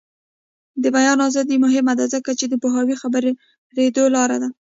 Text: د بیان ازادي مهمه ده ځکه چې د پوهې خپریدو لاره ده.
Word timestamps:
د 0.81 0.85
بیان 0.95 1.19
ازادي 1.29 1.57
مهمه 1.65 1.93
ده 1.99 2.05
ځکه 2.13 2.31
چې 2.39 2.45
د 2.47 2.53
پوهې 2.63 2.95
خپریدو 3.01 4.03
لاره 4.15 4.37
ده. 4.41 4.49